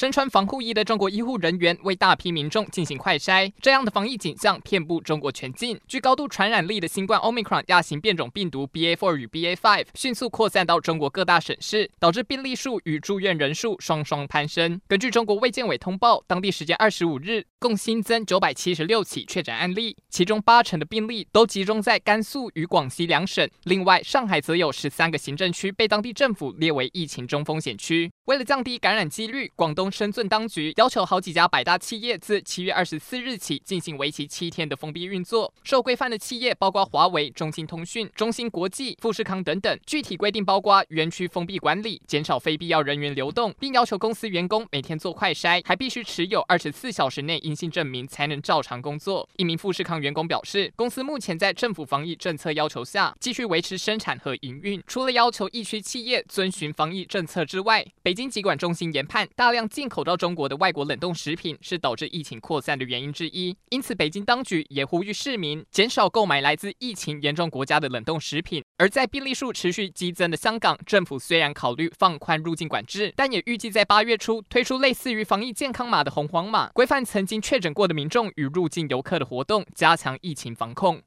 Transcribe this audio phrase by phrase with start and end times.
[0.00, 5.78] 身穿防护衣的中国医护人员为大批民众进行快筛，这样的防疫景象遍布中国全境。
[5.86, 14.80] 具高度传染力的新冠 Omicron 亚型变种病毒 BA.4 与 BA.5 迅速扩散到中国各大省市，导致病例数与住院人数双双攀升。
[14.88, 23.46] 根据中国卫健委通报，当地时间二十五日共新增九百七十六起确诊案例，其中八成的病例都集中在甘肃与广西两省。
[23.64, 28.10] 另外，上海则有十三个行政区被当地政府列为疫情中风险区。
[28.24, 35.52] 为了降低感染几率，广东深圳当局要求好几家百大企业自七月二十四日起进行为期七天的封闭运作。
[35.62, 39.78] 受规范的企业包括华为、中兴通讯、中芯国际、富士康等等。
[39.84, 49.28] 具体规定包括园区封闭管理、减少非必要人员流动，并要求公司员工每天做快筛，还必须持有二十四小时内阴性证明才能照常工作。
[49.36, 54.82] 一名富士康员工表示，公司目前在政府防疫政策要求下，继续维持生产和营运。
[54.86, 58.30] 除了要求疫区企业遵循防疫政策之外，北京。
[58.30, 63.56] 疾管中心研判，大量进口到中国的外国冷冻食品是导致疫情扩散的原因之一。
[63.70, 68.62] 因此，北京当局也呼吁市民减少购买来自疫情严重国家的冷冻食品。
[68.76, 81.00] 而在病例数持续激增的香港，政府虽然考虑放宽入境管制，但也预计在八月初推出类似于防疫健康码的红黄码，规范曾经确诊过的民众与入境游客的活动，加强疫情防控。